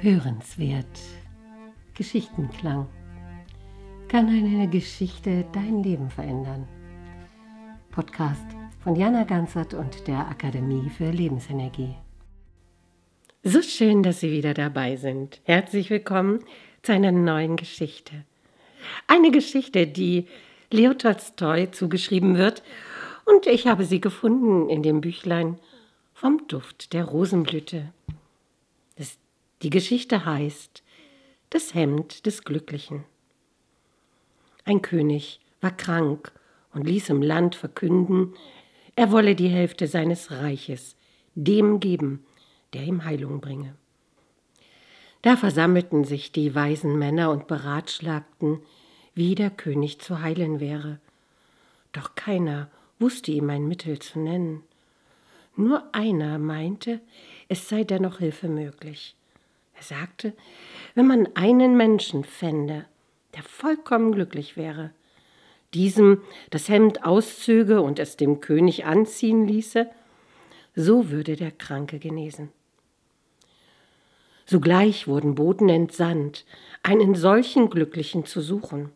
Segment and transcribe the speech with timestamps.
[0.00, 0.86] Hörenswert.
[1.94, 2.86] Geschichtenklang.
[4.06, 6.68] Kann eine Geschichte dein Leben verändern?
[7.90, 8.46] Podcast
[8.78, 11.96] von Jana Ganzert und der Akademie für Lebensenergie.
[13.42, 15.40] So schön, dass Sie wieder dabei sind.
[15.42, 16.44] Herzlich willkommen
[16.82, 18.24] zu einer neuen Geschichte.
[19.08, 20.28] Eine Geschichte, die
[20.70, 22.62] Leo Tolstoi zugeschrieben wird
[23.24, 25.58] und ich habe sie gefunden in dem Büchlein
[26.14, 27.92] vom Duft der Rosenblüte.
[29.62, 30.84] Die Geschichte heißt
[31.50, 33.04] Das Hemd des Glücklichen.
[34.64, 36.32] Ein König war krank
[36.72, 38.34] und ließ im Land verkünden,
[38.94, 40.96] er wolle die Hälfte seines Reiches
[41.34, 42.24] dem geben,
[42.72, 43.74] der ihm Heilung bringe.
[45.22, 48.60] Da versammelten sich die weisen Männer und beratschlagten,
[49.14, 51.00] wie der König zu heilen wäre.
[51.92, 54.62] Doch keiner wusste ihm ein Mittel zu nennen.
[55.56, 57.00] Nur einer meinte,
[57.48, 59.16] es sei dennoch Hilfe möglich.
[59.78, 60.32] Er sagte,
[60.96, 62.86] wenn man einen Menschen fände,
[63.36, 64.90] der vollkommen glücklich wäre,
[65.72, 69.88] diesem das Hemd auszöge und es dem König anziehen ließe,
[70.74, 72.50] so würde der Kranke genesen.
[74.46, 76.44] Sogleich wurden Boten entsandt,
[76.82, 78.90] einen solchen Glücklichen zu suchen.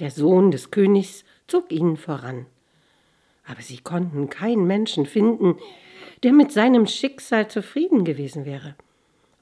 [0.00, 2.46] Der Sohn des Königs zog ihnen voran.
[3.46, 5.56] Aber sie konnten keinen Menschen finden,
[6.24, 8.74] der mit seinem Schicksal zufrieden gewesen wäre.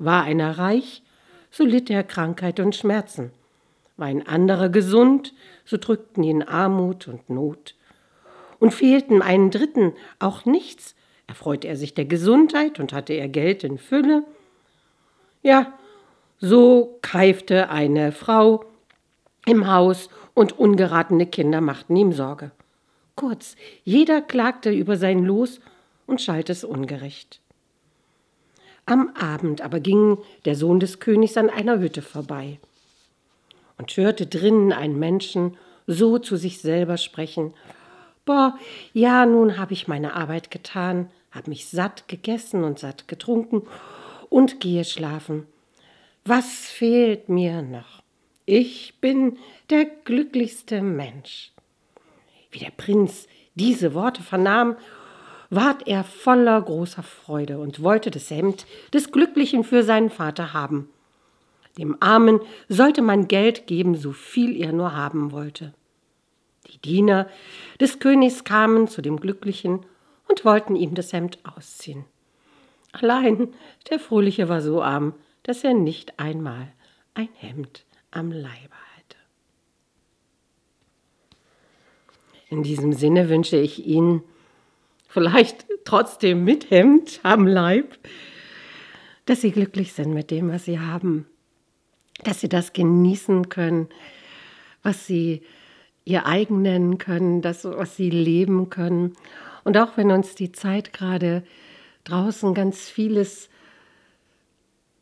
[0.05, 1.00] War einer reich,
[1.53, 3.31] so litt er Krankheit und Schmerzen.
[3.97, 5.33] War ein anderer gesund,
[5.64, 7.77] so drückten ihn Armut und Not.
[8.59, 10.97] Und fehlten einen Dritten auch nichts,
[11.28, 14.25] erfreute er sich der Gesundheit und hatte er Geld in Fülle.
[15.42, 15.72] Ja,
[16.41, 18.64] so keifte eine Frau
[19.47, 22.50] im Haus und ungeratene Kinder machten ihm Sorge.
[23.14, 25.61] Kurz, jeder klagte über sein Los
[26.06, 27.41] und schalt es ungerecht.
[28.87, 32.59] Am Abend aber ging der Sohn des Königs an einer Hütte vorbei
[33.78, 35.56] und hörte drinnen einen Menschen
[35.87, 37.54] so zu sich selber sprechen.
[38.25, 38.56] Boah,
[38.93, 43.62] ja, nun habe ich meine Arbeit getan, habe mich satt gegessen und satt getrunken
[44.28, 45.47] und gehe schlafen.
[46.25, 48.03] Was fehlt mir noch?
[48.47, 49.38] Ich bin
[49.70, 51.53] der glücklichste Mensch.
[52.50, 54.76] Wie der Prinz diese Worte vernahm
[55.52, 60.88] ward er voller großer Freude und wollte das Hemd des Glücklichen für seinen Vater haben.
[61.76, 65.74] Dem Armen sollte man Geld geben, so viel er nur haben wollte.
[66.72, 67.28] Die Diener
[67.80, 69.84] des Königs kamen zu dem Glücklichen
[70.26, 72.06] und wollten ihm das Hemd ausziehen.
[72.92, 73.48] Allein
[73.90, 76.72] der Fröhliche war so arm, dass er nicht einmal
[77.12, 79.19] ein Hemd am Leibe hatte.
[82.48, 84.22] In diesem Sinne wünsche ich Ihnen
[85.12, 87.99] vielleicht trotzdem mit Hemd am Leib,
[89.27, 91.27] dass sie glücklich sind mit dem, was sie haben,
[92.25, 93.89] dass sie das genießen können,
[94.83, 95.43] was sie
[96.05, 99.12] ihr eigen nennen können, das, was sie leben können.
[99.65, 101.44] Und auch wenn uns die Zeit gerade
[102.05, 103.49] draußen ganz vieles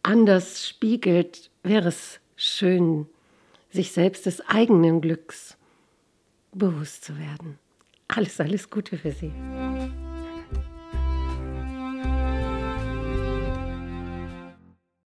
[0.03, 3.07] anders spiegelt, wäre es schön,
[3.71, 5.57] sich selbst des eigenen Glücks
[6.53, 7.59] bewusst zu werden.
[8.09, 9.31] Alles, alles Gute für Sie.